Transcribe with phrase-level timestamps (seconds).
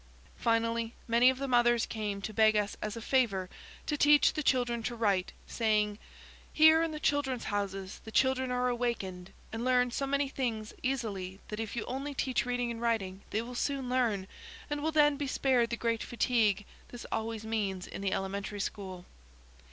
[0.37, 3.47] Finally, many of the mothers came to beg us as a favour
[3.85, 5.99] to teach the children to write, saying,
[6.51, 11.39] "Here in the 'Children's Houses' the children are awakened, and learn so many things easily
[11.49, 14.25] that if you only teach reading and writing they will soon learn,
[14.71, 19.05] and will then be spared the great fatigue this always means in the elementary school."